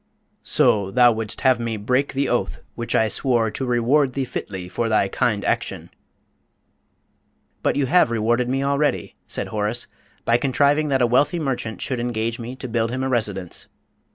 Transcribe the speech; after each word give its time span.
"So 0.41 0.89
thou 0.89 1.11
wouldst 1.11 1.41
have 1.41 1.59
me 1.59 1.77
break 1.77 2.13
the 2.13 2.27
oath 2.27 2.59
which 2.73 2.95
I 2.95 3.07
swore 3.07 3.51
to 3.51 3.65
reward 3.67 4.13
thee 4.13 4.25
fitly 4.25 4.67
for 4.67 4.89
thy 4.89 5.07
kind 5.07 5.45
action?" 5.45 5.91
"But 7.61 7.75
you 7.75 7.85
have 7.85 8.09
rewarded 8.09 8.49
me 8.49 8.63
already," 8.63 9.15
said 9.27 9.49
Horace, 9.49 9.85
"by 10.25 10.39
contriving 10.39 10.87
that 10.87 11.03
a 11.03 11.05
wealthy 11.05 11.37
merchant 11.37 11.83
should 11.83 11.99
engage 11.99 12.39
me 12.39 12.55
to 12.55 12.67
build 12.67 12.89
him 12.89 13.03
a 13.03 13.09
residence. 13.09 13.67